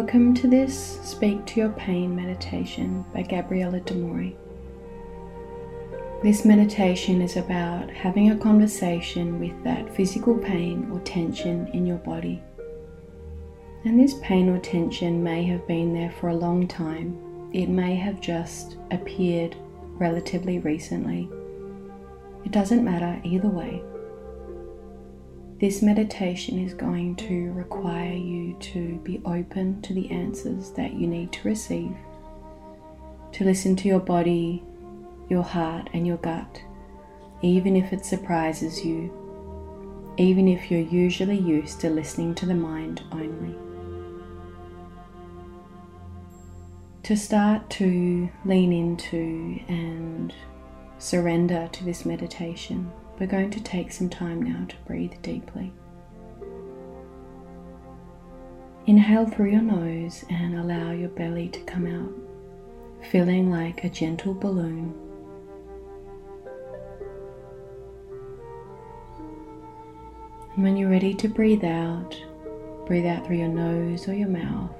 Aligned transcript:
Welcome 0.00 0.32
to 0.36 0.48
this 0.48 0.98
Speak 1.02 1.44
to 1.44 1.60
Your 1.60 1.68
Pain 1.68 2.16
meditation 2.16 3.04
by 3.12 3.20
Gabriella 3.20 3.80
De 3.80 3.92
Mori. 3.92 4.34
This 6.22 6.46
meditation 6.46 7.20
is 7.20 7.36
about 7.36 7.90
having 7.90 8.30
a 8.30 8.38
conversation 8.38 9.38
with 9.38 9.62
that 9.62 9.94
physical 9.94 10.38
pain 10.38 10.90
or 10.90 11.00
tension 11.00 11.66
in 11.74 11.84
your 11.84 11.98
body. 11.98 12.42
And 13.84 14.00
this 14.00 14.14
pain 14.22 14.48
or 14.48 14.58
tension 14.58 15.22
may 15.22 15.42
have 15.44 15.68
been 15.68 15.92
there 15.92 16.12
for 16.12 16.30
a 16.30 16.34
long 16.34 16.66
time. 16.66 17.50
It 17.52 17.68
may 17.68 17.94
have 17.96 18.22
just 18.22 18.78
appeared 18.90 19.54
relatively 19.98 20.60
recently. 20.60 21.28
It 22.46 22.52
doesn't 22.52 22.82
matter 22.82 23.20
either 23.22 23.50
way. 23.50 23.82
This 25.60 25.82
meditation 25.82 26.58
is 26.58 26.72
going 26.72 27.16
to 27.16 27.52
require 27.52 28.14
you 28.14 28.56
to 28.60 28.96
be 29.04 29.20
open 29.26 29.82
to 29.82 29.92
the 29.92 30.10
answers 30.10 30.70
that 30.70 30.94
you 30.94 31.06
need 31.06 31.32
to 31.32 31.46
receive, 31.46 31.94
to 33.32 33.44
listen 33.44 33.76
to 33.76 33.88
your 33.88 34.00
body, 34.00 34.64
your 35.28 35.42
heart, 35.42 35.90
and 35.92 36.06
your 36.06 36.16
gut, 36.16 36.62
even 37.42 37.76
if 37.76 37.92
it 37.92 38.06
surprises 38.06 38.86
you, 38.86 39.12
even 40.16 40.48
if 40.48 40.70
you're 40.70 40.80
usually 40.80 41.38
used 41.38 41.78
to 41.80 41.90
listening 41.90 42.34
to 42.36 42.46
the 42.46 42.54
mind 42.54 43.02
only. 43.12 43.54
To 47.02 47.14
start 47.14 47.68
to 47.72 48.30
lean 48.46 48.72
into 48.72 49.60
and 49.68 50.32
surrender 50.96 51.68
to 51.72 51.84
this 51.84 52.06
meditation 52.06 52.90
we're 53.20 53.26
going 53.26 53.50
to 53.50 53.60
take 53.60 53.92
some 53.92 54.08
time 54.08 54.42
now 54.42 54.64
to 54.66 54.76
breathe 54.86 55.12
deeply. 55.20 55.70
Inhale 58.86 59.26
through 59.26 59.50
your 59.50 59.60
nose 59.60 60.24
and 60.30 60.58
allow 60.58 60.90
your 60.92 61.10
belly 61.10 61.48
to 61.50 61.60
come 61.60 61.86
out, 61.86 63.04
feeling 63.10 63.50
like 63.50 63.84
a 63.84 63.90
gentle 63.90 64.32
balloon. 64.32 64.94
And 70.54 70.64
when 70.64 70.78
you're 70.78 70.90
ready 70.90 71.12
to 71.12 71.28
breathe 71.28 71.64
out, 71.64 72.18
breathe 72.86 73.06
out 73.06 73.26
through 73.26 73.36
your 73.36 73.48
nose 73.48 74.08
or 74.08 74.14
your 74.14 74.28
mouth, 74.28 74.74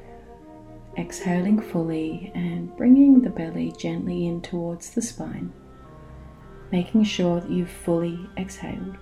exhaling 0.97 1.61
fully 1.61 2.33
and 2.35 2.75
bringing 2.75 3.21
the 3.21 3.31
belly 3.31 3.75
gently 3.77 4.27
in 4.27 4.41
towards 4.41 4.91
the 4.91 5.03
spine 5.03 5.53
making 6.73 7.05
sure 7.05 7.41
that 7.41 7.51
you've 7.51 7.71
fully 7.71 8.19
exhaled. 8.37 8.97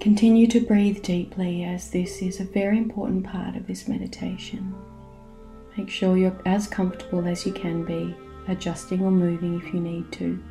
Continue 0.00 0.46
to 0.46 0.60
breathe 0.60 1.02
deeply 1.02 1.64
as 1.64 1.90
this 1.90 2.22
is 2.22 2.38
a 2.38 2.44
very 2.44 2.78
important 2.78 3.26
part 3.26 3.56
of 3.56 3.66
this 3.66 3.88
meditation. 3.88 4.72
Make 5.76 5.90
sure 5.90 6.16
you're 6.16 6.40
as 6.46 6.68
comfortable 6.68 7.26
as 7.26 7.44
you 7.44 7.52
can 7.52 7.84
be, 7.84 8.14
adjusting 8.46 9.02
or 9.02 9.10
moving 9.10 9.60
if 9.60 9.74
you 9.74 9.80
need 9.80 10.10
to. 10.12 10.42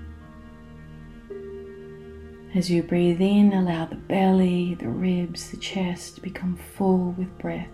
As 2.56 2.70
you 2.70 2.84
breathe 2.84 3.22
in, 3.22 3.54
allow 3.54 3.86
the 3.86 3.96
belly, 3.96 4.76
the 4.76 4.90
ribs, 4.90 5.52
the 5.52 5.58
chest 5.58 6.16
to 6.16 6.22
become 6.22 6.56
full 6.56 7.12
with 7.18 7.38
breath. 7.38 7.70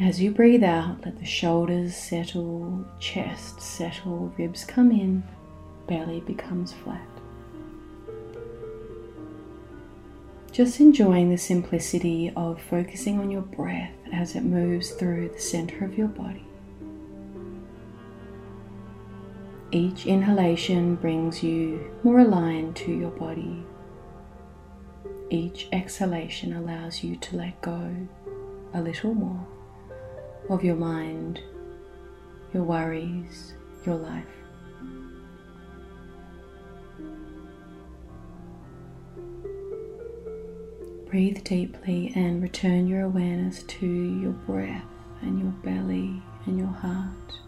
As 0.00 0.20
you 0.20 0.32
breathe 0.32 0.64
out, 0.64 1.04
let 1.04 1.18
the 1.20 1.24
shoulders 1.24 1.94
settle, 1.94 2.84
chest 2.98 3.60
settle, 3.60 4.32
ribs 4.36 4.64
come 4.64 4.90
in, 4.90 5.22
belly 5.86 6.20
becomes 6.20 6.72
flat. 6.72 7.06
Just 10.50 10.80
enjoying 10.80 11.30
the 11.30 11.38
simplicity 11.38 12.32
of 12.34 12.60
focusing 12.60 13.20
on 13.20 13.30
your 13.30 13.42
breath 13.42 13.94
as 14.12 14.34
it 14.34 14.42
moves 14.42 14.90
through 14.90 15.28
the 15.28 15.40
center 15.40 15.84
of 15.84 15.96
your 15.96 16.08
body. 16.08 16.44
Each 19.70 20.06
inhalation 20.06 20.96
brings 20.96 21.42
you 21.42 21.92
more 22.02 22.18
aligned 22.18 22.74
to 22.76 22.92
your 22.92 23.10
body. 23.10 23.64
Each 25.30 25.68
exhalation 25.72 26.52
allows 26.52 27.04
you 27.04 27.16
to 27.16 27.36
let 27.36 27.60
go 27.62 28.08
a 28.72 28.80
little 28.80 29.14
more 29.14 29.46
of 30.48 30.62
your 30.62 30.76
mind, 30.76 31.40
your 32.52 32.64
worries, 32.64 33.54
your 33.84 33.96
life. 33.96 34.24
Breathe 41.06 41.44
deeply 41.44 42.12
and 42.16 42.42
return 42.42 42.88
your 42.88 43.02
awareness 43.02 43.62
to 43.62 43.86
your 43.86 44.32
breath 44.32 44.84
and 45.22 45.38
your 45.38 45.52
belly 45.62 46.20
and 46.46 46.58
your 46.58 46.66
heart. 46.66 47.38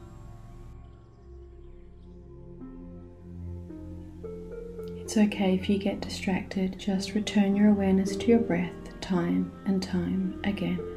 It's 4.97 5.17
okay 5.17 5.55
if 5.55 5.69
you 5.69 5.79
get 5.79 6.01
distracted, 6.01 6.79
just 6.79 7.15
return 7.15 7.57
your 7.57 7.69
awareness 7.71 8.17
to 8.17 8.27
your 8.27 8.41
breath 8.41 8.73
time 9.01 9.53
and 9.67 9.81
time 9.81 10.41
again. 10.43 10.96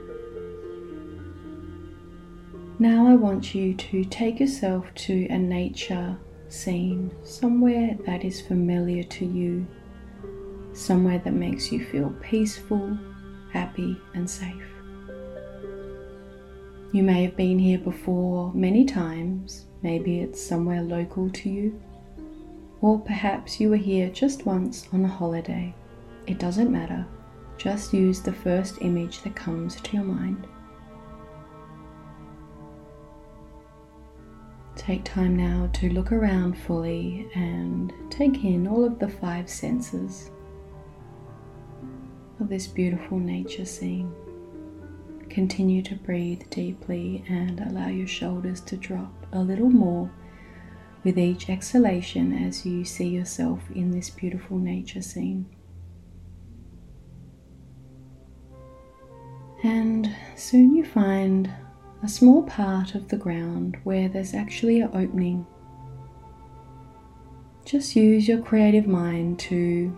Now 2.82 3.08
I 3.08 3.16
want 3.16 3.54
you 3.54 3.74
to 3.74 4.06
take 4.06 4.40
yourself 4.40 4.86
to 4.96 5.28
a 5.28 5.38
nature 5.38 6.18
scene, 6.48 7.12
somewhere 7.26 7.98
that 8.06 8.24
is 8.24 8.40
familiar 8.40 9.04
to 9.04 9.26
you, 9.26 9.68
somewhere 10.72 11.20
that 11.20 11.34
makes 11.34 11.74
you 11.74 11.84
feel 11.84 12.16
peaceful, 12.22 12.98
happy, 13.52 14.00
and 14.14 14.30
safe. 14.30 14.64
You 16.94 17.04
may 17.04 17.24
have 17.24 17.36
been 17.36 17.60
here 17.60 17.80
before 17.80 18.54
many 18.54 18.86
times, 18.86 19.66
maybe 19.82 20.22
it's 20.22 20.42
somewhere 20.42 20.82
local 20.82 21.30
to 21.32 21.50
you, 21.50 21.82
or 22.80 22.98
perhaps 22.98 23.60
you 23.60 23.72
were 23.72 23.76
here 23.76 24.10
just 24.10 24.46
once 24.46 24.88
on 24.94 25.04
a 25.04 25.08
holiday. 25.10 25.76
It 26.28 26.40
doesn't 26.40 26.72
matter, 26.72 27.06
just 27.58 27.94
use 27.94 28.22
the 28.22 28.32
first 28.32 28.78
image 28.80 29.22
that 29.24 29.36
comes 29.36 29.76
to 29.82 29.98
your 29.98 30.06
mind. 30.06 30.48
Take 34.90 35.04
time 35.04 35.36
now 35.36 35.70
to 35.74 35.94
look 35.94 36.12
around 36.12 36.58
fully 36.58 37.30
and 37.36 37.94
take 38.10 38.44
in 38.44 38.68
all 38.68 38.84
of 38.84 38.98
the 38.98 39.08
five 39.08 39.48
senses 39.48 40.32
of 42.40 42.50
this 42.50 42.66
beautiful 42.66 43.20
nature 43.20 43.66
scene. 43.66 44.12
Continue 45.30 45.84
to 45.84 45.94
breathe 45.94 46.42
deeply 46.50 47.24
and 47.30 47.60
allow 47.60 47.90
your 47.90 48.08
shoulders 48.08 48.62
to 48.62 48.78
drop 48.78 49.14
a 49.32 49.40
little 49.40 49.70
more 49.70 50.10
with 51.04 51.20
each 51.20 51.52
exhalation 51.52 52.34
as 52.34 52.66
you 52.66 52.84
see 52.84 53.10
yourself 53.10 53.62
in 53.70 53.92
this 53.92 54.10
beautiful 54.10 54.58
nature 54.58 55.04
scene. 55.04 55.46
And 59.62 60.16
soon 60.36 60.76
you 60.76 60.84
find 60.84 61.54
a 62.02 62.08
small 62.08 62.44
part 62.44 62.96
of 62.96 63.10
the 63.10 63.18
ground 63.18 63.78
where 63.84 64.08
there's 64.08 64.34
actually 64.34 64.80
an 64.80 64.90
opening. 64.94 65.46
Just 67.66 67.96
use 67.96 68.28
your 68.28 68.42
creative 68.42 68.88
mind 68.88 69.38
to 69.40 69.96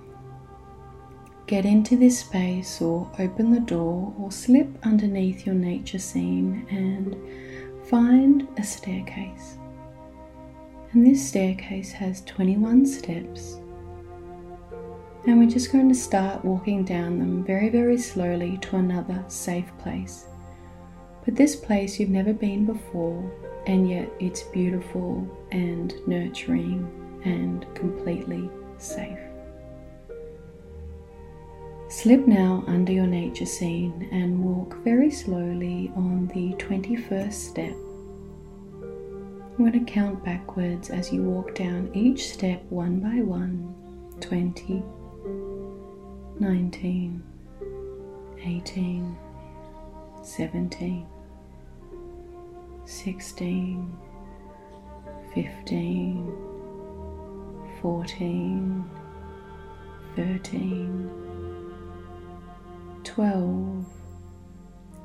get 1.46 1.66
into 1.66 1.96
this 1.98 2.20
space 2.20 2.82
or 2.82 3.10
open 3.20 3.52
the 3.52 3.60
door 3.60 4.14
or 4.18 4.32
slip 4.32 4.68
underneath 4.84 5.46
your 5.46 5.56
nature 5.56 6.00
scene 6.00 6.66
and 6.70 7.16
find 7.88 8.48
a 8.58 8.64
staircase. 8.64 9.58
And 10.94 11.06
this 11.06 11.26
staircase 11.26 11.92
has 11.92 12.22
21 12.22 12.86
steps. 12.86 13.60
And 15.28 15.40
we're 15.40 15.50
just 15.50 15.72
going 15.72 15.88
to 15.88 15.96
start 15.96 16.44
walking 16.44 16.84
down 16.84 17.20
them 17.20 17.44
very, 17.44 17.70
very 17.70 17.98
slowly 17.98 18.58
to 18.62 18.78
another 18.78 19.24
safe 19.28 19.72
place. 19.78 20.26
But 21.26 21.36
this 21.36 21.56
place 21.56 22.00
you've 22.00 22.10
never 22.10 22.34
been 22.34 22.66
before, 22.66 23.32
and 23.68 23.90
yet 23.90 24.10
it's 24.20 24.44
beautiful 24.44 25.28
and 25.52 25.94
nurturing 26.08 26.90
and 27.24 27.66
completely 27.76 28.50
safe. 28.78 29.20
Slip 31.90 32.26
now 32.26 32.64
under 32.68 32.92
your 32.92 33.06
nature 33.06 33.46
scene 33.46 34.08
and 34.12 34.44
walk 34.44 34.78
very 34.84 35.12
slowly 35.12 35.92
on 35.96 36.28
the 36.34 36.54
21st 36.56 37.34
step. 37.34 37.76
I'm 38.82 39.58
going 39.58 39.74
to 39.74 39.92
count 39.92 40.24
backwards 40.24 40.90
as 40.90 41.12
you 41.12 41.22
walk 41.22 41.54
down 41.54 41.92
each 41.94 42.32
step 42.32 42.64
one 42.70 43.00
by 43.02 43.22
one 43.22 43.76
20, 44.22 44.82
19, 46.40 47.24
18, 48.44 49.18
17, 50.22 51.08
16, 52.86 53.98
15, 55.34 56.34
14, 57.82 58.90
13, 60.16 61.10
12, 63.04 63.86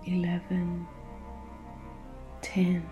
11, 0.07 0.87
10. 2.43 2.91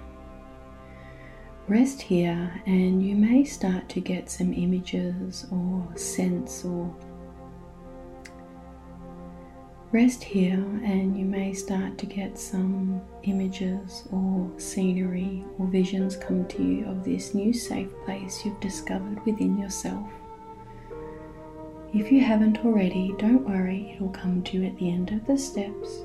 Rest 1.67 2.03
here, 2.03 2.63
and 2.67 3.03
you 3.03 3.15
may 3.17 3.43
start 3.45 3.89
to 3.89 4.01
get 4.01 4.31
some 4.31 4.53
images 4.53 5.47
or 5.51 5.89
sense 5.97 6.65
or 6.65 6.95
Rest 9.95 10.25
here, 10.25 10.59
and 10.83 11.17
you 11.17 11.25
may 11.25 11.53
start 11.53 11.99
to 11.99 12.07
get 12.07 12.37
some 12.37 13.01
images 13.23 14.03
or 14.11 14.51
scenery 14.59 15.45
or 15.57 15.69
visions 15.69 16.17
come 16.17 16.49
to 16.49 16.65
you 16.65 16.85
of 16.87 17.05
this 17.05 17.33
new 17.33 17.53
safe 17.53 17.91
place 18.05 18.45
you've 18.45 18.59
discovered 18.59 19.25
within 19.25 19.57
yourself. 19.57 20.11
If 21.95 22.11
you 22.11 22.21
haven't 22.23 22.65
already, 22.65 23.15
don't 23.19 23.49
worry, 23.49 23.93
it'll 23.95 24.09
come 24.09 24.43
to 24.43 24.59
you 24.59 24.67
at 24.67 24.77
the 24.79 24.91
end 24.91 25.13
of 25.13 25.25
the 25.29 25.39
steps. 25.39 26.01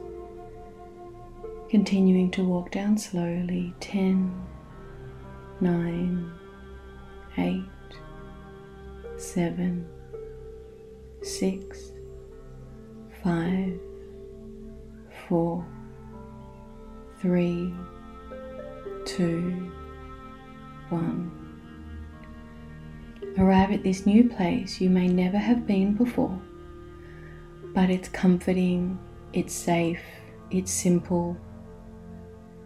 Continuing 1.67 2.29
to 2.29 2.43
walk 2.43 2.69
down 2.69 2.95
slowly 2.95 3.73
10, 3.79 4.31
9, 5.61 6.31
8, 7.39 7.63
7, 9.17 9.87
6, 11.23 11.88
five, 13.23 13.79
four, 15.27 15.65
three, 17.21 17.73
two, 19.05 19.71
one. 20.89 21.31
Arrive 23.37 23.71
at 23.71 23.83
this 23.83 24.05
new 24.05 24.27
place 24.29 24.81
you 24.81 24.89
may 24.89 25.07
never 25.07 25.37
have 25.37 25.67
been 25.67 25.93
before, 25.93 26.39
but 27.73 27.89
it's 27.89 28.09
comforting, 28.09 28.99
it's 29.33 29.53
safe, 29.53 30.01
it's 30.51 30.71
simple. 30.71 31.37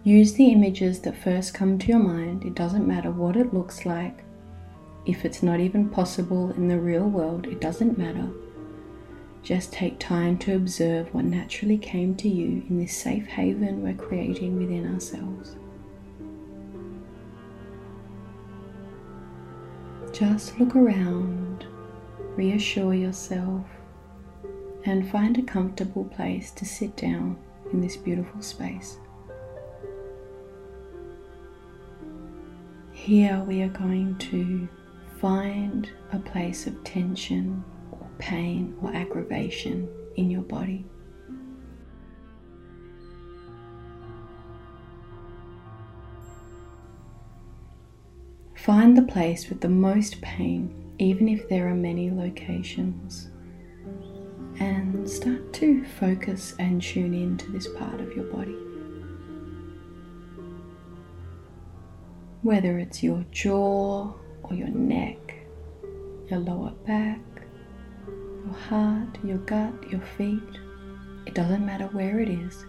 Use 0.03 0.33
the 0.33 0.51
images 0.51 0.99
that 1.01 1.17
first 1.17 1.53
come 1.53 1.77
to 1.79 1.87
your 1.87 1.99
mind, 1.99 2.43
it 2.43 2.55
doesn't 2.55 2.87
matter 2.87 3.11
what 3.11 3.35
it 3.35 3.53
looks 3.53 3.85
like. 3.85 4.23
If 5.05 5.25
it's 5.25 5.43
not 5.43 5.59
even 5.59 5.89
possible 5.89 6.51
in 6.51 6.67
the 6.67 6.79
real 6.79 7.07
world, 7.07 7.47
it 7.47 7.59
doesn't 7.59 7.97
matter. 7.97 8.29
Just 9.43 9.73
take 9.73 9.99
time 9.99 10.37
to 10.39 10.55
observe 10.55 11.13
what 11.13 11.25
naturally 11.25 11.77
came 11.77 12.15
to 12.15 12.29
you 12.29 12.63
in 12.69 12.79
this 12.79 12.95
safe 12.95 13.27
haven 13.27 13.83
we're 13.83 13.93
creating 13.93 14.57
within 14.57 14.93
ourselves. 14.93 15.57
Just 20.13 20.57
look 20.59 20.77
around, 20.77 21.65
reassure 22.37 22.93
yourself, 22.93 23.65
and 24.85 25.09
find 25.09 25.37
a 25.37 25.41
comfortable 25.41 26.05
place 26.05 26.49
to 26.51 26.65
sit 26.65 26.95
down 26.95 27.37
in 27.73 27.81
this 27.81 27.97
beautiful 27.97 28.41
space. 28.41 28.97
Here 32.93 33.43
we 33.45 33.61
are 33.63 33.69
going 33.69 34.17
to 34.19 34.69
find 35.19 35.89
a 36.13 36.19
place 36.19 36.65
of 36.65 36.81
tension 36.85 37.65
pain 38.23 38.73
or 38.81 38.95
aggravation 38.95 39.89
in 40.15 40.31
your 40.31 40.43
body. 40.43 40.85
Find 48.55 48.95
the 48.95 49.01
place 49.01 49.49
with 49.49 49.59
the 49.59 49.67
most 49.67 50.21
pain, 50.21 50.93
even 50.99 51.27
if 51.27 51.49
there 51.49 51.67
are 51.67 51.75
many 51.75 52.09
locations, 52.11 53.29
and 54.57 55.09
start 55.09 55.51
to 55.55 55.83
focus 55.83 56.53
and 56.59 56.81
tune 56.81 57.13
into 57.13 57.51
this 57.51 57.67
part 57.67 57.99
of 57.99 58.13
your 58.13 58.25
body. 58.25 58.55
Whether 62.41 62.79
it's 62.79 63.03
your 63.03 63.25
jaw 63.31 64.13
or 64.43 64.53
your 64.53 64.69
neck, 64.69 65.35
your 66.29 66.39
lower 66.39 66.71
back, 66.87 67.19
your 68.45 68.53
heart, 68.53 69.17
your 69.23 69.37
gut, 69.39 69.73
your 69.89 70.01
feet. 70.17 70.41
It 71.25 71.33
doesn't 71.33 71.65
matter 71.65 71.85
where 71.87 72.19
it 72.19 72.29
is. 72.29 72.65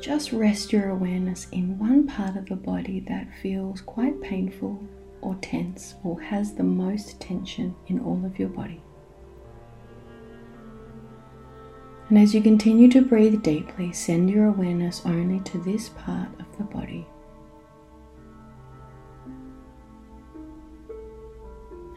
Just 0.00 0.32
rest 0.32 0.72
your 0.72 0.90
awareness 0.90 1.48
in 1.50 1.78
one 1.78 2.06
part 2.06 2.36
of 2.36 2.46
the 2.46 2.56
body 2.56 3.00
that 3.08 3.28
feels 3.42 3.80
quite 3.80 4.20
painful 4.20 4.80
or 5.20 5.36
tense 5.42 5.94
or 6.04 6.20
has 6.20 6.54
the 6.54 6.62
most 6.62 7.20
tension 7.20 7.74
in 7.88 7.98
all 8.00 8.24
of 8.24 8.38
your 8.38 8.48
body. 8.48 8.80
And 12.08 12.18
as 12.18 12.34
you 12.34 12.40
continue 12.40 12.88
to 12.90 13.02
breathe 13.02 13.42
deeply, 13.42 13.92
send 13.92 14.30
your 14.30 14.46
awareness 14.46 15.02
only 15.04 15.40
to 15.40 15.58
this 15.58 15.90
part 15.90 16.28
of 16.40 16.46
the 16.56 16.64
body. 16.64 17.06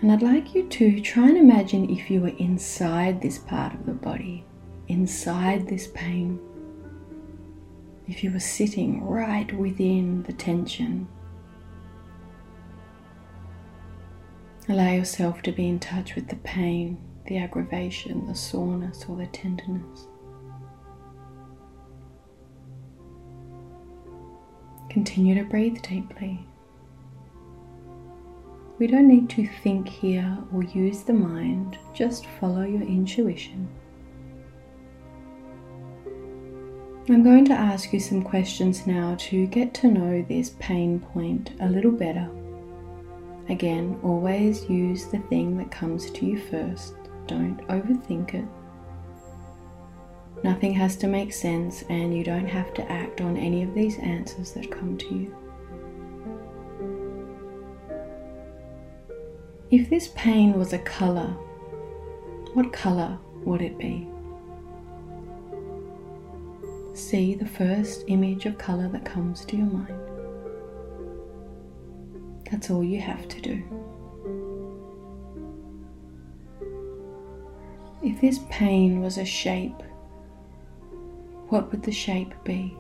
And 0.02 0.12
I'd 0.12 0.24
like 0.24 0.56
you 0.56 0.68
to 0.68 1.00
try 1.00 1.28
and 1.28 1.38
imagine 1.38 1.88
if 1.92 2.10
you 2.10 2.22
were 2.22 2.30
inside 2.30 3.22
this 3.22 3.38
part 3.38 3.76
of 3.76 3.86
the 3.86 3.94
body, 3.94 4.44
inside 4.88 5.68
this 5.68 5.88
pain. 5.94 6.40
If 8.08 8.24
you 8.24 8.32
were 8.32 8.40
sitting 8.40 9.06
right 9.06 9.52
within 9.56 10.24
the 10.24 10.34
tension. 10.34 11.08
Allow 14.68 14.92
yourself 14.92 15.44
to 15.44 15.52
be 15.52 15.68
in 15.68 15.80
touch 15.80 16.16
with 16.16 16.30
the 16.30 16.36
pain, 16.38 16.98
the 17.28 17.38
aggravation, 17.38 18.26
the 18.26 18.36
soreness, 18.36 19.06
or 19.08 19.18
the 19.18 19.28
tenderness. 19.28 20.08
Continue 24.90 25.36
to 25.36 25.44
breathe 25.44 25.82
deeply. 25.84 26.48
We 28.82 28.88
don't 28.88 29.08
need 29.08 29.30
to 29.30 29.46
think 29.46 29.88
here 29.88 30.40
or 30.52 30.64
use 30.64 31.04
the 31.04 31.14
mind, 31.14 31.78
just 31.94 32.26
follow 32.40 32.64
your 32.64 32.82
intuition. 32.82 33.70
I'm 37.08 37.22
going 37.22 37.46
to 37.46 37.54
ask 37.54 37.94
you 37.94 38.00
some 38.00 38.24
questions 38.24 38.88
now 38.88 39.14
to 39.20 39.46
get 39.46 39.76
to 39.76 39.88
know 39.88 40.26
this 40.28 40.56
pain 40.58 41.00
point 41.00 41.52
a 41.60 41.70
little 41.70 41.92
better. 41.92 42.28
Again, 43.50 44.00
always 44.02 44.68
use 44.68 45.06
the 45.06 45.20
thing 45.30 45.58
that 45.60 45.70
comes 45.70 46.10
to 46.10 46.26
you 46.26 46.40
first, 46.40 46.96
don't 47.28 47.62
overthink 47.68 48.34
it. 48.34 48.46
Nothing 50.44 50.74
has 50.74 50.96
to 50.96 51.08
make 51.08 51.34
sense, 51.34 51.84
and 51.88 52.18
you 52.18 52.24
don't 52.24 52.48
have 52.48 52.74
to 52.74 52.92
act 52.92 53.22
on 53.22 53.38
any 53.38 53.62
of 53.62 53.76
these 53.76 54.00
answers 54.00 54.54
that 54.54 54.72
come 54.72 54.98
to 54.98 55.14
you. 55.14 55.41
If 59.72 59.90
this 59.90 60.10
pain 60.16 60.60
was 60.60 60.74
a 60.74 60.80
colour, 60.80 61.30
what 62.54 62.74
colour 62.74 63.18
would 63.46 63.62
it 63.62 63.78
be? 63.78 64.06
See 66.94 67.36
the 67.36 67.46
first 67.46 68.04
image 68.08 68.46
of 68.46 68.58
colour 68.58 68.90
that 68.90 69.06
comes 69.06 69.46
to 69.46 69.56
your 69.56 69.68
mind. 69.68 69.96
That's 72.52 72.70
all 72.70 72.84
you 72.84 73.00
have 73.00 73.30
to 73.30 73.40
do. 73.40 73.64
If 78.04 78.20
this 78.20 78.40
pain 78.50 79.00
was 79.00 79.18
a 79.18 79.24
shape, 79.24 79.82
what 81.48 81.72
would 81.72 81.84
the 81.84 81.94
shape 81.94 82.34
be? 82.44 82.76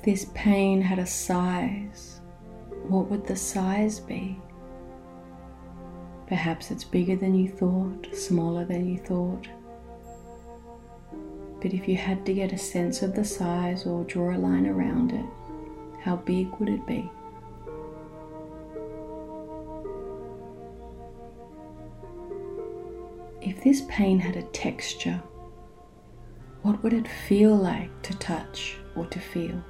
If 0.00 0.06
this 0.06 0.30
pain 0.32 0.80
had 0.80 0.98
a 0.98 1.04
size, 1.04 2.22
what 2.88 3.10
would 3.10 3.26
the 3.26 3.36
size 3.36 4.00
be? 4.00 4.40
Perhaps 6.26 6.70
it's 6.70 6.84
bigger 6.84 7.16
than 7.16 7.34
you 7.34 7.50
thought, 7.50 8.08
smaller 8.14 8.64
than 8.64 8.88
you 8.88 8.96
thought. 8.96 9.46
But 11.60 11.74
if 11.74 11.86
you 11.86 11.98
had 11.98 12.24
to 12.24 12.32
get 12.32 12.54
a 12.54 12.56
sense 12.56 13.02
of 13.02 13.14
the 13.14 13.26
size 13.26 13.84
or 13.84 14.04
draw 14.04 14.34
a 14.34 14.38
line 14.38 14.66
around 14.66 15.12
it, 15.12 15.26
how 16.00 16.16
big 16.16 16.48
would 16.58 16.70
it 16.70 16.86
be? 16.86 17.10
If 23.42 23.62
this 23.62 23.82
pain 23.86 24.18
had 24.18 24.36
a 24.36 24.44
texture, 24.44 25.22
what 26.62 26.82
would 26.82 26.94
it 26.94 27.06
feel 27.06 27.54
like 27.54 28.00
to 28.04 28.16
touch 28.16 28.78
or 28.96 29.04
to 29.04 29.18
feel? 29.18 29.62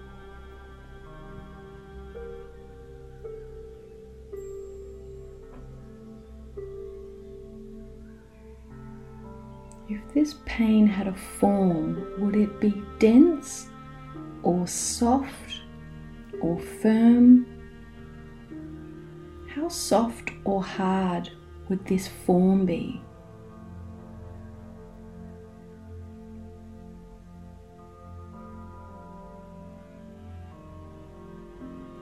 This 10.21 10.37
pain 10.45 10.87
had 10.87 11.07
a 11.09 11.15
form, 11.15 12.07
would 12.19 12.37
it 12.37 12.61
be 12.61 12.83
dense 12.99 13.71
or 14.43 14.67
soft 14.67 15.63
or 16.43 16.59
firm? 16.59 17.47
How 19.49 19.67
soft 19.69 20.33
or 20.45 20.63
hard 20.63 21.31
would 21.71 21.87
this 21.87 22.07
form 22.07 22.67
be? 22.67 23.01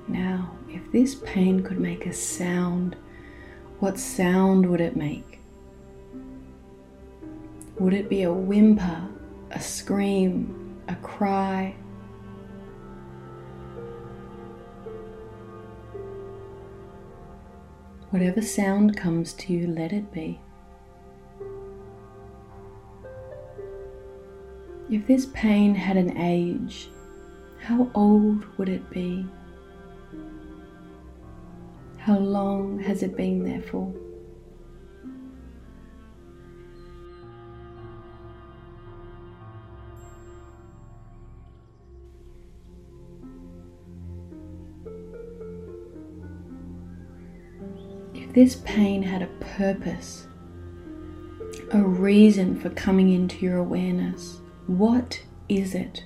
Now, 0.08 0.58
if 0.68 0.90
this 0.90 1.14
pain 1.14 1.62
could 1.62 1.78
make 1.78 2.04
a 2.04 2.12
sound, 2.12 2.96
what 3.78 3.96
sound 3.96 4.68
would 4.68 4.80
it 4.80 4.96
make? 4.96 5.38
Would 7.80 7.94
it 7.94 8.08
be 8.08 8.25
a 8.25 8.32
whimper, 8.32 9.08
a 9.52 9.61
scream, 9.61 10.80
a 10.88 10.97
cry? 10.97 11.76
Whatever 18.11 18.42
sound 18.42 18.97
comes 18.97 19.32
to 19.35 19.52
you, 19.52 19.68
let 19.68 19.92
it 19.92 20.12
be. 20.12 20.40
If 24.90 25.06
this 25.06 25.26
pain 25.26 25.75
had 25.75 25.97
an 25.97 26.16
age, 26.18 26.88
how 27.61 27.90
old 27.94 28.44
would 28.56 28.68
it 28.68 28.90
be? 28.90 29.25
How 31.99 32.18
long 32.18 32.80
has 32.80 33.04
it 33.04 33.16
been 33.16 33.44
there 33.44 33.62
for? 33.62 33.92
This 48.38 48.62
pain 48.64 49.02
had 49.02 49.21
a 49.21 49.26
purpose, 49.57 50.28
a 51.73 51.83
reason 51.83 52.54
for 52.54 52.71
coming 52.71 53.12
into 53.12 53.45
your 53.45 53.57
awareness, 53.57 54.38
what 54.68 55.21
is 55.49 55.75
it? 55.75 56.04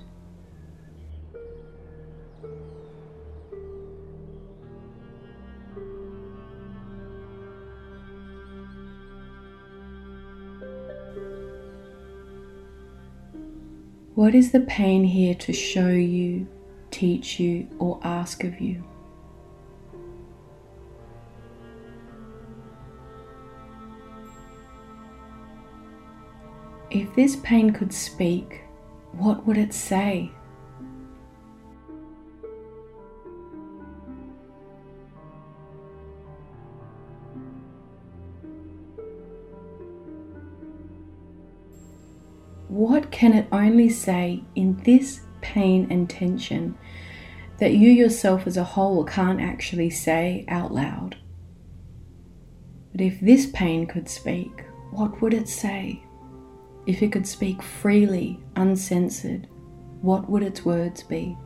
What 14.14 14.34
is 14.34 14.52
the 14.52 14.60
pain 14.60 15.04
here 15.04 15.34
to 15.34 15.52
show 15.52 15.90
you, 15.90 16.48
teach 16.90 17.38
you, 17.38 17.68
or 17.78 18.00
ask 18.02 18.42
of 18.42 18.58
you? 18.58 18.82
If 26.94 27.14
this 27.14 27.36
pain 27.36 27.72
could 27.72 27.90
speak, 27.90 28.60
what 29.12 29.46
would 29.46 29.56
it 29.56 29.72
say? 29.72 30.30
What 42.68 43.10
can 43.10 43.32
it 43.32 43.48
only 43.50 43.88
say 43.88 44.44
in 44.54 44.76
this 44.84 45.22
pain 45.40 45.86
and 45.90 46.10
tension 46.10 46.76
that 47.56 47.72
you 47.72 47.90
yourself 47.90 48.46
as 48.46 48.58
a 48.58 48.64
whole 48.64 49.02
can't 49.04 49.40
actually 49.40 49.88
say 49.88 50.44
out 50.46 50.74
loud? 50.74 51.16
But 52.90 53.00
if 53.00 53.18
this 53.20 53.46
pain 53.46 53.86
could 53.86 54.10
speak, 54.10 54.66
what 54.90 55.22
would 55.22 55.32
it 55.32 55.48
say? 55.48 56.02
If 56.84 57.00
it 57.00 57.12
could 57.12 57.26
speak 57.26 57.62
freely, 57.62 58.42
uncensored, 58.56 59.46
what 60.00 60.28
would 60.28 60.42
its 60.42 60.64
words 60.64 61.02
be? 61.04 61.36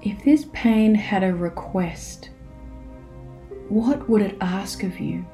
If 0.00 0.24
this 0.24 0.46
pain 0.52 0.94
had 0.94 1.22
a 1.22 1.34
request, 1.34 2.30
what 3.68 4.08
would 4.08 4.22
it 4.22 4.38
ask 4.40 4.82
of 4.82 4.98
you? 4.98 5.26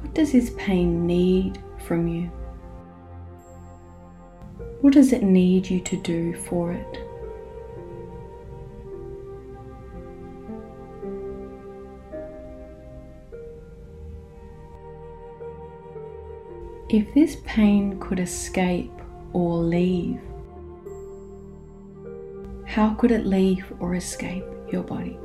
What 0.00 0.14
does 0.14 0.30
this 0.30 0.52
pain 0.56 1.06
need 1.06 1.60
from 1.86 2.06
you? 2.06 2.30
What 4.84 4.92
does 4.92 5.14
it 5.14 5.22
need 5.22 5.70
you 5.70 5.80
to 5.80 5.96
do 5.96 6.34
for 6.34 6.70
it? 6.70 6.98
If 16.90 17.14
this 17.14 17.38
pain 17.46 17.98
could 17.98 18.20
escape 18.20 18.92
or 19.32 19.56
leave, 19.56 20.20
how 22.66 22.92
could 22.92 23.10
it 23.10 23.24
leave 23.24 23.64
or 23.80 23.94
escape 23.94 24.44
your 24.70 24.82
body? 24.82 25.18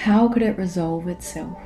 How 0.00 0.28
could 0.28 0.40
it 0.40 0.56
resolve 0.56 1.08
itself? 1.08 1.58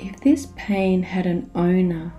If 0.00 0.20
this 0.20 0.48
pain 0.56 1.04
had 1.04 1.26
an 1.26 1.48
owner, 1.54 2.12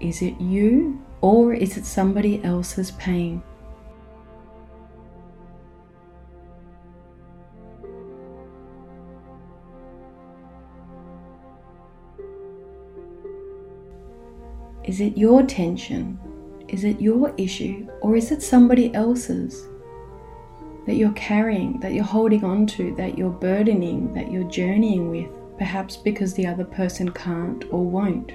is 0.00 0.20
it 0.20 0.38
you 0.38 1.00
or 1.22 1.54
is 1.54 1.78
it 1.78 1.86
somebody 1.86 2.44
else's 2.44 2.90
pain? 2.90 3.42
Is 14.84 15.00
it 15.00 15.16
your 15.16 15.42
tension? 15.44 16.18
Is 16.72 16.84
it 16.84 17.02
your 17.02 17.34
issue? 17.36 17.86
Or 18.00 18.16
is 18.16 18.32
it 18.32 18.42
somebody 18.42 18.94
else's 18.94 19.68
that 20.86 20.94
you're 20.94 21.12
carrying, 21.12 21.78
that 21.80 21.92
you're 21.92 22.02
holding 22.02 22.44
on 22.44 22.66
to, 22.68 22.94
that 22.96 23.18
you're 23.18 23.28
burdening, 23.28 24.12
that 24.14 24.32
you're 24.32 24.48
journeying 24.50 25.10
with, 25.10 25.30
perhaps 25.58 25.98
because 25.98 26.32
the 26.32 26.46
other 26.46 26.64
person 26.64 27.10
can't 27.12 27.64
or 27.70 27.84
won't? 27.84 28.32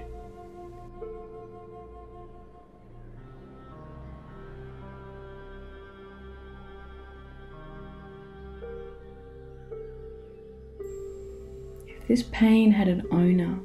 If 11.88 12.08
this 12.08 12.24
pain 12.32 12.70
had 12.72 12.88
an 12.88 13.08
owner, 13.10 13.60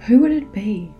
who 0.00 0.18
would 0.18 0.30
it 0.30 0.52
be? 0.52 0.92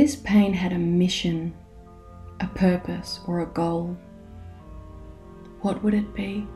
This 0.00 0.14
pain 0.14 0.52
had 0.52 0.72
a 0.72 0.78
mission, 0.78 1.52
a 2.38 2.46
purpose, 2.46 3.18
or 3.26 3.40
a 3.40 3.46
goal, 3.46 3.98
what 5.60 5.82
would 5.82 5.92
it 5.92 6.14
be? 6.14 6.46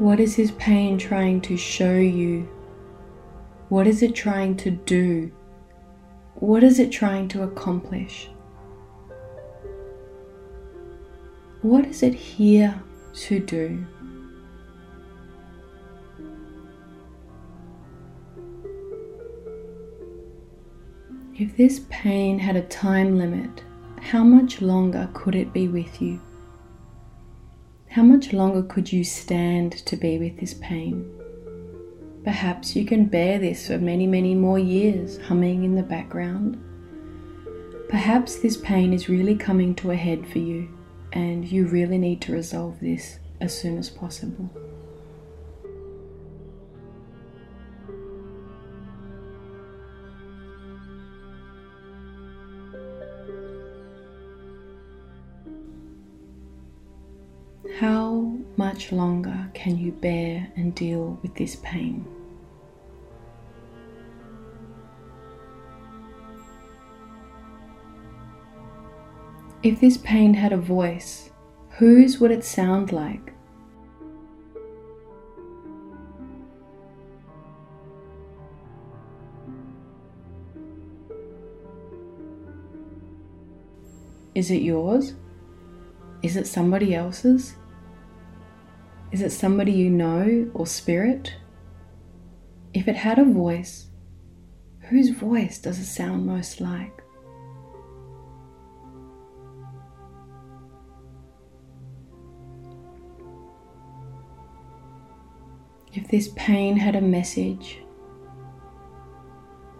What 0.00 0.18
is 0.18 0.34
his 0.34 0.50
pain 0.52 0.98
trying 0.98 1.40
to 1.42 1.56
show 1.56 1.94
you? 1.94 2.48
What 3.68 3.86
is 3.86 4.02
it 4.02 4.16
trying 4.16 4.56
to 4.56 4.72
do? 4.72 5.30
What 6.34 6.64
is 6.64 6.80
it 6.80 6.90
trying 6.90 7.28
to 7.28 7.44
accomplish? 7.44 8.28
What 11.64 11.86
is 11.86 12.02
it 12.02 12.12
here 12.12 12.78
to 13.14 13.40
do? 13.40 13.86
If 21.34 21.56
this 21.56 21.80
pain 21.88 22.38
had 22.38 22.56
a 22.56 22.60
time 22.64 23.16
limit, 23.16 23.62
how 23.98 24.22
much 24.22 24.60
longer 24.60 25.08
could 25.14 25.34
it 25.34 25.54
be 25.54 25.68
with 25.68 26.02
you? 26.02 26.20
How 27.88 28.02
much 28.02 28.34
longer 28.34 28.62
could 28.62 28.92
you 28.92 29.02
stand 29.02 29.72
to 29.86 29.96
be 29.96 30.18
with 30.18 30.38
this 30.38 30.52
pain? 30.52 31.10
Perhaps 32.24 32.76
you 32.76 32.84
can 32.84 33.06
bear 33.06 33.38
this 33.38 33.68
for 33.68 33.78
many, 33.78 34.06
many 34.06 34.34
more 34.34 34.58
years, 34.58 35.16
humming 35.16 35.64
in 35.64 35.76
the 35.76 35.82
background. 35.82 36.62
Perhaps 37.88 38.40
this 38.40 38.58
pain 38.58 38.92
is 38.92 39.08
really 39.08 39.34
coming 39.34 39.74
to 39.76 39.92
a 39.92 39.96
head 39.96 40.26
for 40.26 40.40
you, 40.40 40.68
and 41.14 41.50
you 41.50 41.66
really 41.66 41.96
need 41.96 42.20
to 42.20 42.32
resolve 42.32 42.80
this 42.80 43.20
as 43.40 43.56
soon 43.56 43.78
as 43.78 43.88
possible. 43.88 44.50
How 57.78 58.36
much 58.56 58.90
longer 58.90 59.50
can 59.54 59.78
you 59.78 59.92
bear 59.92 60.48
and 60.56 60.74
deal 60.74 61.18
with 61.22 61.34
this 61.36 61.56
pain? 61.62 62.04
If 69.64 69.80
this 69.80 69.96
pain 69.96 70.34
had 70.34 70.52
a 70.52 70.58
voice, 70.58 71.30
whose 71.78 72.20
would 72.20 72.30
it 72.30 72.44
sound 72.44 72.92
like? 72.92 73.32
Is 84.34 84.50
it 84.50 84.60
yours? 84.60 85.14
Is 86.22 86.36
it 86.36 86.46
somebody 86.46 86.94
else's? 86.94 87.56
Is 89.12 89.22
it 89.22 89.30
somebody 89.30 89.72
you 89.72 89.88
know 89.88 90.50
or 90.52 90.66
spirit? 90.66 91.36
If 92.74 92.86
it 92.86 92.96
had 92.96 93.18
a 93.18 93.24
voice, 93.24 93.86
whose 94.90 95.08
voice 95.08 95.58
does 95.58 95.78
it 95.78 95.86
sound 95.86 96.26
most 96.26 96.60
like? 96.60 97.03
If 105.96 106.08
this 106.08 106.28
pain 106.34 106.76
had 106.76 106.96
a 106.96 107.00
message 107.00 107.78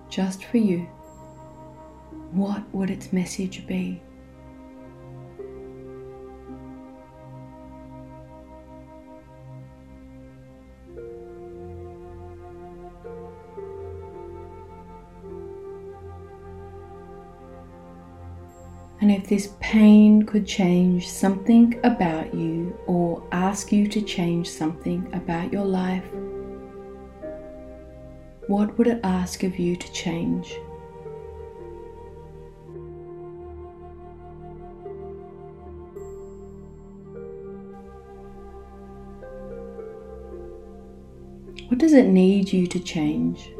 just 0.09 0.45
for 0.45 0.59
you, 0.59 0.87
what 2.31 2.63
would 2.73 2.89
its 2.89 3.13
message 3.13 3.67
be? 3.67 4.01
And 19.01 19.11
if 19.11 19.29
this 19.29 19.53
pain 19.61 20.23
could 20.23 20.47
change 20.47 21.09
something 21.11 21.79
about 21.85 22.33
you 22.33 22.79
or 22.87 23.04
ask 23.55 23.71
you 23.71 23.87
to 23.87 24.03
change 24.03 24.51
something 24.51 25.09
about 25.13 25.53
your 25.53 25.65
life, 25.65 26.03
what 28.49 28.77
would 28.77 28.89
it 28.89 28.99
ask 29.05 29.45
of 29.45 29.61
you 29.61 29.77
to 29.77 29.93
change? 29.93 30.53
What 41.69 41.79
does 41.79 41.93
it 41.93 42.09
need 42.09 42.53
you 42.53 42.67
to 42.67 42.81
change? 42.81 43.53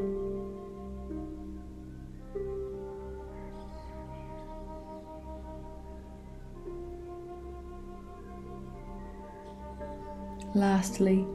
Lastly, 10.55 11.27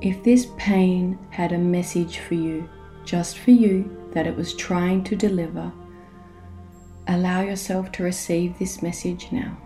if 0.00 0.22
this 0.24 0.46
pain 0.56 1.18
had 1.28 1.52
a 1.52 1.58
message 1.58 2.20
for 2.20 2.32
you, 2.32 2.66
just 3.04 3.36
for 3.36 3.50
you, 3.50 4.08
that 4.12 4.26
it 4.26 4.34
was 4.34 4.54
trying 4.54 5.04
to 5.04 5.14
deliver, 5.14 5.70
allow 7.06 7.42
yourself 7.42 7.92
to 7.92 8.02
receive 8.02 8.58
this 8.58 8.80
message 8.80 9.30
now. 9.30 9.58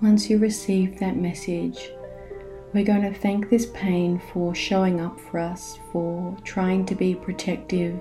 Once 0.00 0.30
you 0.30 0.38
receive 0.38 0.98
that 0.98 1.14
message, 1.18 1.90
we're 2.72 2.84
going 2.84 3.02
to 3.02 3.18
thank 3.18 3.50
this 3.50 3.66
pain 3.66 4.20
for 4.32 4.54
showing 4.54 5.00
up 5.00 5.18
for 5.18 5.38
us, 5.38 5.78
for 5.90 6.36
trying 6.44 6.86
to 6.86 6.94
be 6.94 7.16
protective, 7.16 7.98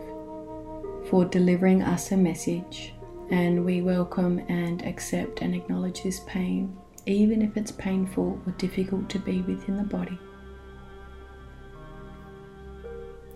for 1.09 1.25
delivering 1.25 1.81
us 1.81 2.11
a 2.11 2.17
message. 2.17 2.93
And 3.31 3.65
we 3.65 3.81
welcome 3.81 4.39
and 4.47 4.83
accept 4.85 5.41
and 5.41 5.55
acknowledge 5.55 6.03
this 6.03 6.19
pain, 6.27 6.77
even 7.07 7.41
if 7.41 7.57
it's 7.57 7.71
painful 7.71 8.39
or 8.45 8.51
difficult 8.53 9.09
to 9.09 9.19
be 9.19 9.41
within 9.41 9.75
the 9.75 9.83
body. 9.83 10.19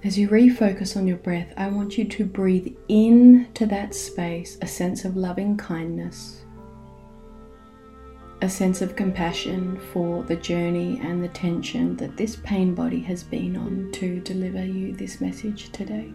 As 0.03 0.19
you 0.19 0.29
refocus 0.29 0.95
on 0.95 1.07
your 1.07 1.17
breath, 1.17 1.51
I 1.57 1.69
want 1.69 1.97
you 1.97 2.05
to 2.05 2.25
breathe 2.25 2.75
into 2.89 3.65
that 3.67 3.95
space 3.95 4.57
a 4.61 4.67
sense 4.67 5.03
of 5.05 5.15
loving 5.15 5.57
kindness 5.57 6.42
a 8.43 8.49
sense 8.49 8.81
of 8.81 8.97
compassion 8.97 9.79
for 9.93 10.21
the 10.23 10.35
journey 10.35 10.99
and 11.01 11.23
the 11.23 11.29
tension 11.29 11.95
that 11.95 12.17
this 12.17 12.35
pain 12.35 12.75
body 12.75 12.99
has 12.99 13.23
been 13.23 13.55
on 13.55 13.89
to 13.93 14.19
deliver 14.19 14.65
you 14.65 14.93
this 14.93 15.21
message 15.21 15.71
today. 15.71 16.13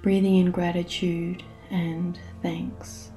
Breathing 0.00 0.36
in 0.36 0.52
gratitude 0.52 1.42
and 1.72 2.16
thanks 2.40 3.10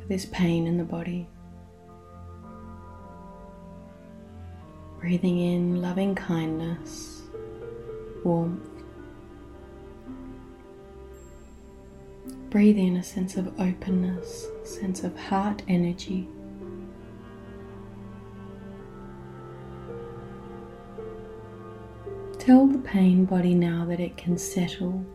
for 0.00 0.06
this 0.06 0.24
pain 0.24 0.66
in 0.66 0.78
the 0.78 0.84
body. 0.84 1.28
Breathing 5.00 5.38
in 5.38 5.82
loving 5.82 6.14
kindness, 6.14 7.20
warmth, 8.24 8.69
Breathe 12.50 12.78
in 12.78 12.96
a 12.96 13.02
sense 13.04 13.36
of 13.36 13.60
openness, 13.60 14.46
sense 14.64 15.04
of 15.04 15.16
heart 15.16 15.62
energy. 15.68 16.28
Tell 22.40 22.66
the 22.66 22.78
pain 22.78 23.24
body 23.24 23.54
now 23.54 23.84
that 23.84 24.00
it 24.00 24.16
can 24.16 24.36
settle, 24.36 25.06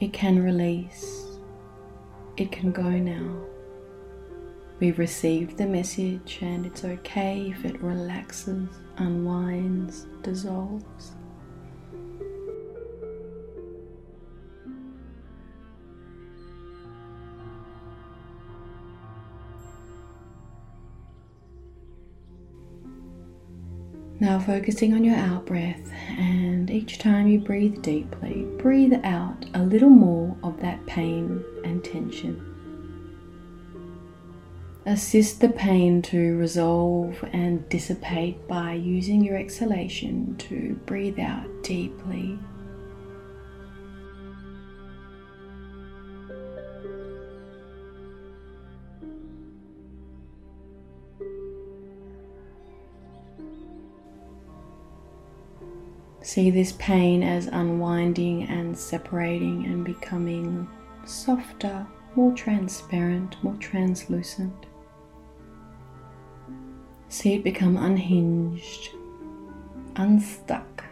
it 0.00 0.14
can 0.14 0.42
release, 0.42 1.26
it 2.38 2.50
can 2.50 2.72
go 2.72 2.88
now. 2.88 3.36
We've 4.78 4.98
received 4.98 5.58
the 5.58 5.66
message, 5.66 6.38
and 6.40 6.64
it's 6.64 6.82
okay 6.82 7.50
if 7.50 7.66
it 7.66 7.82
relaxes, 7.82 8.70
unwinds, 8.96 10.06
dissolves. 10.22 11.12
Now, 24.30 24.38
focusing 24.38 24.94
on 24.94 25.02
your 25.02 25.16
out 25.16 25.44
breath, 25.44 25.90
and 26.16 26.70
each 26.70 27.00
time 27.00 27.26
you 27.26 27.40
breathe 27.40 27.82
deeply, 27.82 28.46
breathe 28.58 28.94
out 29.02 29.44
a 29.54 29.64
little 29.64 29.90
more 29.90 30.36
of 30.44 30.60
that 30.60 30.86
pain 30.86 31.42
and 31.64 31.82
tension. 31.82 32.40
Assist 34.86 35.40
the 35.40 35.48
pain 35.48 36.00
to 36.02 36.36
resolve 36.36 37.24
and 37.32 37.68
dissipate 37.68 38.46
by 38.46 38.74
using 38.74 39.24
your 39.24 39.36
exhalation 39.36 40.36
to 40.36 40.78
breathe 40.86 41.18
out 41.18 41.48
deeply 41.64 42.38
See 56.22 56.50
this 56.50 56.72
pain 56.72 57.22
as 57.22 57.46
unwinding 57.46 58.44
and 58.44 58.76
separating 58.76 59.64
and 59.64 59.84
becoming 59.84 60.68
softer, 61.06 61.86
more 62.14 62.32
transparent, 62.34 63.36
more 63.42 63.56
translucent. 63.56 64.66
See 67.08 67.34
it 67.34 67.42
become 67.42 67.76
unhinged, 67.76 68.90
unstuck. 69.96 70.84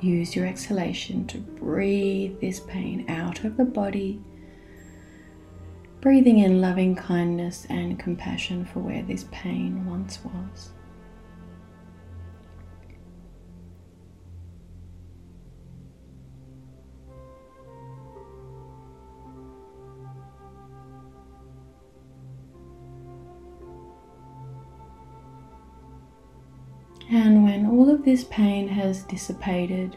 Use 0.00 0.36
your 0.36 0.46
exhalation 0.46 1.26
to 1.28 1.38
breathe 1.38 2.38
this 2.40 2.60
pain 2.60 3.06
out 3.08 3.42
of 3.44 3.56
the 3.56 3.64
body, 3.64 4.20
breathing 6.02 6.40
in 6.40 6.60
loving 6.60 6.94
kindness 6.94 7.66
and 7.70 7.98
compassion 7.98 8.66
for 8.66 8.80
where 8.80 9.02
this 9.02 9.24
pain 9.32 9.86
once 9.86 10.18
was. 10.22 10.70
This 28.06 28.22
pain 28.30 28.68
has 28.68 29.02
dissipated, 29.02 29.96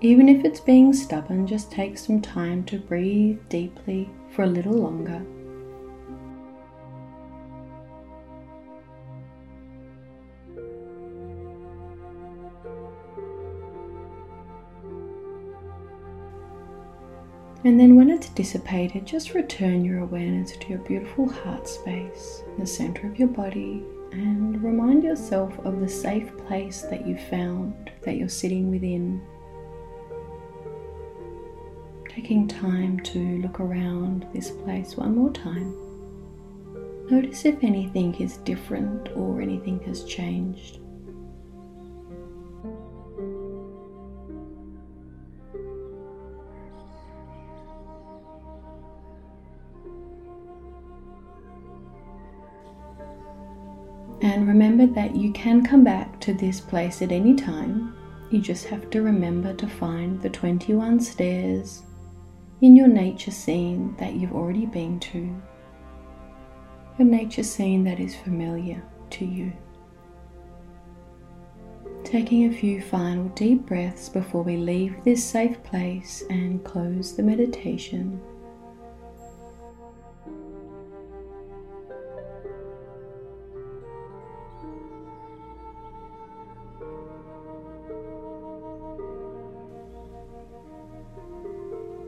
even 0.00 0.30
if 0.30 0.46
it's 0.46 0.60
being 0.60 0.94
stubborn, 0.94 1.46
just 1.46 1.70
take 1.70 1.98
some 1.98 2.18
time 2.18 2.64
to 2.64 2.78
breathe 2.78 3.38
deeply 3.50 4.08
for 4.30 4.44
a 4.44 4.46
little 4.46 4.72
longer. 4.72 5.22
And 17.62 17.78
then 17.78 17.94
when 17.94 18.08
it's 18.08 18.30
dissipated, 18.30 19.06
just 19.06 19.34
return 19.34 19.84
your 19.84 19.98
awareness 19.98 20.56
to 20.56 20.68
your 20.70 20.78
beautiful 20.78 21.28
heart 21.28 21.68
space, 21.68 22.42
the 22.58 22.66
center 22.66 23.06
of 23.06 23.18
your 23.18 23.28
body, 23.28 23.84
and 24.14 24.62
remind 24.62 25.02
yourself 25.02 25.58
of 25.60 25.80
the 25.80 25.88
safe 25.88 26.36
place 26.46 26.82
that 26.82 27.06
you 27.06 27.18
found 27.18 27.90
that 28.02 28.16
you're 28.16 28.28
sitting 28.28 28.70
within. 28.70 29.20
Taking 32.08 32.46
time 32.46 33.00
to 33.00 33.38
look 33.38 33.58
around 33.58 34.26
this 34.32 34.50
place 34.50 34.96
one 34.96 35.16
more 35.16 35.32
time. 35.32 35.74
Notice 37.10 37.44
if 37.44 37.62
anything 37.62 38.14
is 38.14 38.36
different 38.38 39.08
or 39.16 39.40
anything 39.40 39.80
has 39.80 40.04
changed. 40.04 40.78
That 54.94 55.16
you 55.16 55.32
can 55.32 55.64
come 55.64 55.84
back 55.84 56.20
to 56.20 56.32
this 56.34 56.60
place 56.60 57.02
at 57.02 57.12
any 57.12 57.34
time. 57.34 57.94
You 58.30 58.40
just 58.40 58.66
have 58.66 58.90
to 58.90 59.02
remember 59.02 59.52
to 59.54 59.66
find 59.66 60.20
the 60.22 60.30
21 60.30 61.00
stairs 61.00 61.82
in 62.60 62.76
your 62.76 62.88
nature 62.88 63.30
scene 63.30 63.94
that 63.98 64.14
you've 64.14 64.32
already 64.32 64.66
been 64.66 64.98
to. 65.00 65.42
your 66.98 67.08
nature 67.08 67.42
scene 67.42 67.82
that 67.84 67.98
is 67.98 68.14
familiar 68.14 68.82
to 69.10 69.24
you. 69.24 69.52
Taking 72.04 72.44
a 72.44 72.56
few 72.56 72.80
final 72.80 73.28
deep 73.30 73.66
breaths 73.66 74.08
before 74.08 74.42
we 74.42 74.56
leave 74.56 75.02
this 75.04 75.24
safe 75.24 75.62
place 75.64 76.22
and 76.30 76.62
close 76.64 77.16
the 77.16 77.22
meditation. 77.22 78.20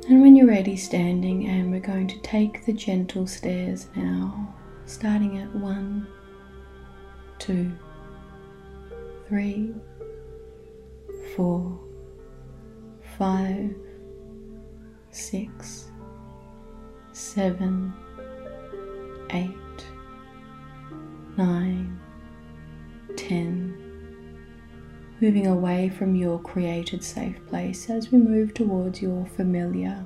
And 0.08 0.22
when 0.22 0.36
you're 0.36 0.46
ready, 0.46 0.76
standing, 0.76 1.48
and 1.48 1.72
we're 1.72 1.80
going 1.80 2.06
to 2.06 2.18
take 2.20 2.64
the 2.64 2.72
gentle 2.72 3.26
stairs 3.26 3.88
now, 3.96 4.54
starting 4.84 5.38
at 5.38 5.52
one, 5.52 6.06
two, 7.40 7.72
three, 9.28 9.74
four, 11.34 11.76
five, 13.18 13.74
six, 15.10 15.86
seven, 17.12 17.92
eight, 19.30 19.84
nine, 21.36 21.98
ten 23.16 23.65
moving 25.20 25.46
away 25.46 25.88
from 25.88 26.14
your 26.14 26.38
created 26.38 27.02
safe 27.02 27.44
place 27.46 27.88
as 27.88 28.12
we 28.12 28.18
move 28.18 28.52
towards 28.52 29.00
your 29.00 29.24
familiar, 29.26 30.04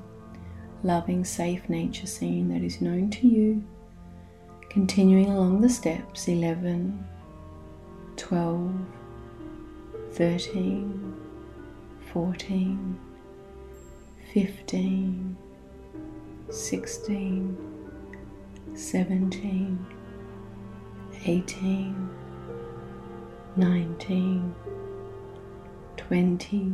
loving, 0.82 1.24
safe 1.24 1.68
nature 1.68 2.06
scene 2.06 2.48
that 2.48 2.62
is 2.62 2.80
known 2.80 3.10
to 3.10 3.26
you. 3.26 3.64
Continuing 4.68 5.28
along 5.30 5.60
the 5.60 5.68
steps 5.68 6.28
11, 6.28 7.04
12, 8.16 8.74
13, 10.12 11.14
14, 12.12 13.00
15, 14.32 15.36
16, 16.50 17.58
17, 18.74 19.86
18, 21.26 22.10
19, 23.56 24.54
20, 26.08 26.72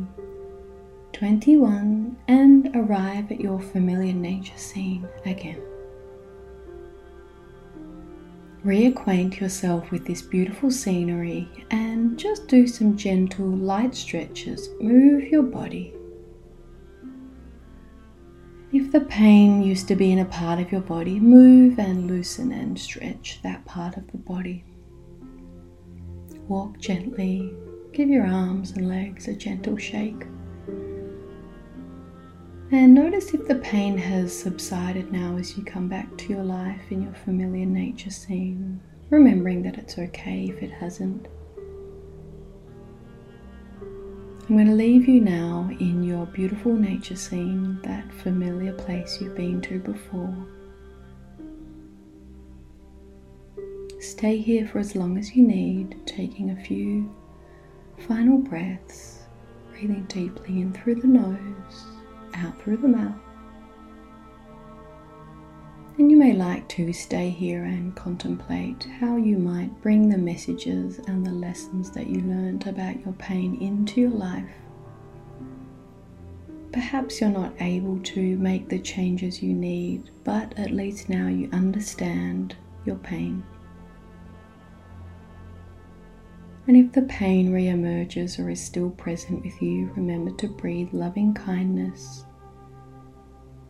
21, 1.13 2.17
and 2.27 2.75
arrive 2.75 3.31
at 3.31 3.39
your 3.39 3.59
familiar 3.59 4.13
nature 4.13 4.57
scene 4.57 5.07
again. 5.25 5.61
Reacquaint 8.65 9.39
yourself 9.39 9.91
with 9.91 10.05
this 10.05 10.21
beautiful 10.21 10.71
scenery 10.71 11.47
and 11.71 12.17
just 12.17 12.47
do 12.47 12.67
some 12.67 12.97
gentle 12.97 13.45
light 13.45 13.95
stretches. 13.95 14.69
Move 14.81 15.23
your 15.23 15.43
body. 15.43 15.93
If 18.73 18.91
the 18.91 19.01
pain 19.01 19.61
used 19.61 19.87
to 19.89 19.95
be 19.95 20.11
in 20.11 20.19
a 20.19 20.25
part 20.25 20.59
of 20.59 20.71
your 20.71 20.81
body, 20.81 21.19
move 21.19 21.79
and 21.79 22.07
loosen 22.07 22.51
and 22.51 22.77
stretch 22.77 23.41
that 23.43 23.63
part 23.65 23.97
of 23.97 24.11
the 24.11 24.17
body. 24.17 24.63
Walk 26.47 26.77
gently 26.79 27.53
Give 27.97 28.09
your 28.09 28.27
arms 28.27 28.73
and 28.73 28.87
legs 28.87 29.27
a 29.27 29.33
gentle 29.33 29.75
shake. 29.75 30.27
And 32.71 32.93
notice 32.93 33.33
if 33.33 33.47
the 33.47 33.55
pain 33.55 33.97
has 33.97 34.39
subsided 34.39 35.11
now 35.11 35.35
as 35.37 35.57
you 35.57 35.63
come 35.63 35.87
back 35.87 36.15
to 36.17 36.29
your 36.29 36.43
life 36.43 36.91
in 36.91 37.01
your 37.01 37.15
familiar 37.25 37.65
nature 37.65 38.11
scene, 38.11 38.79
remembering 39.09 39.63
that 39.63 39.79
it's 39.79 39.97
okay 39.97 40.45
if 40.45 40.61
it 40.61 40.69
hasn't. 40.69 41.27
I'm 43.81 44.55
going 44.55 44.67
to 44.67 44.73
leave 44.73 45.07
you 45.07 45.19
now 45.19 45.67
in 45.79 46.03
your 46.03 46.27
beautiful 46.27 46.75
nature 46.75 47.15
scene, 47.15 47.81
that 47.81 48.13
familiar 48.13 48.73
place 48.73 49.17
you've 49.19 49.35
been 49.35 49.59
to 49.61 49.79
before. 49.79 50.45
Stay 53.99 54.37
here 54.37 54.67
for 54.67 54.77
as 54.77 54.95
long 54.95 55.17
as 55.17 55.35
you 55.35 55.41
need, 55.41 55.95
taking 56.05 56.51
a 56.51 56.63
few 56.63 57.11
Final 57.97 58.37
breaths, 58.37 59.23
breathing 59.71 60.05
deeply 60.07 60.61
in 60.61 60.71
through 60.71 60.95
the 60.95 61.07
nose, 61.07 61.85
out 62.35 62.61
through 62.61 62.77
the 62.77 62.87
mouth. 62.87 63.19
And 65.97 66.11
you 66.11 66.17
may 66.17 66.33
like 66.33 66.67
to 66.69 66.93
stay 66.93 67.29
here 67.29 67.63
and 67.63 67.95
contemplate 67.95 68.83
how 68.99 69.17
you 69.17 69.37
might 69.37 69.81
bring 69.81 70.09
the 70.09 70.17
messages 70.17 70.99
and 71.07 71.25
the 71.25 71.31
lessons 71.31 71.89
that 71.91 72.07
you 72.07 72.21
learned 72.21 72.67
about 72.67 73.03
your 73.03 73.13
pain 73.13 73.59
into 73.59 74.01
your 74.01 74.11
life. 74.11 74.45
Perhaps 76.71 77.19
you're 77.19 77.31
not 77.31 77.53
able 77.59 77.99
to 78.01 78.37
make 78.37 78.69
the 78.69 78.77
changes 78.77 79.41
you 79.41 79.53
need, 79.53 80.11
but 80.23 80.57
at 80.59 80.69
least 80.69 81.09
now 81.09 81.27
you 81.27 81.49
understand 81.51 82.55
your 82.85 82.97
pain. 82.97 83.43
And 86.67 86.75
if 86.75 86.91
the 86.91 87.03
pain 87.03 87.53
re-emerges 87.53 88.37
or 88.37 88.49
is 88.49 88.61
still 88.61 88.89
present 88.89 89.41
with 89.41 89.61
you, 89.61 89.89
remember 89.95 90.31
to 90.31 90.49
breathe 90.49 90.89
loving 90.91 91.33
kindness, 91.33 92.25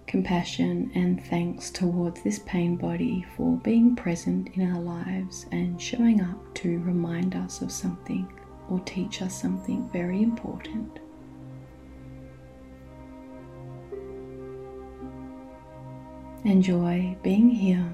compassion, 0.08 0.90
and 0.96 1.24
thanks 1.26 1.70
towards 1.70 2.24
this 2.24 2.40
pain 2.40 2.76
body 2.76 3.24
for 3.36 3.58
being 3.58 3.96
present 3.96 4.50
in 4.56 4.74
our 4.74 4.82
lives 4.82 5.46
and 5.52 5.80
showing 5.80 6.22
up 6.22 6.56
to 6.56 6.80
remind 6.80 7.36
us 7.36 7.62
of 7.62 7.72
something 7.72 8.28
or 8.68 8.80
teach 8.80 9.22
us 9.22 9.40
something 9.40 9.88
very 9.94 10.24
important. 10.24 11.00
Enjoy 16.46 17.16
being 17.22 17.50
here, 17.50 17.94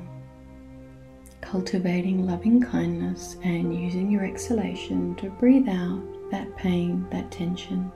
cultivating 1.53 2.25
loving 2.25 2.59
kindness 2.59 3.37
and 3.43 3.79
using 3.79 4.09
your 4.09 4.25
exhalation 4.25 5.13
to 5.13 5.29
breathe 5.29 5.69
out 5.69 6.01
that 6.31 6.57
pain, 6.57 7.05
that 7.11 7.29
tension, 7.29 7.91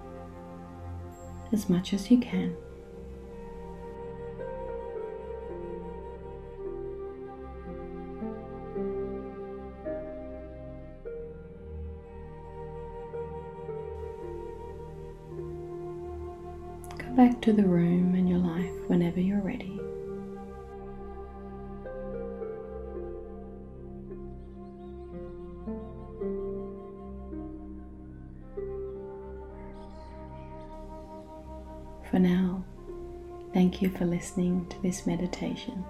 as 1.52 1.68
much 1.68 1.92
as 1.92 2.12
you 2.12 2.20
can. 2.20 2.56
Go 17.00 17.10
back 17.16 17.42
to 17.42 17.54
the 17.54 17.64
room 17.64 18.14
and 18.14 18.30
your 18.30 18.38
life 18.38 18.88
whenever 18.88 19.20
you're 19.20 19.42
ready. 19.42 19.77
Thank 33.78 33.94
you 33.94 34.00
for 34.00 34.06
listening 34.06 34.66
to 34.70 34.82
this 34.82 35.06
meditation. 35.06 35.86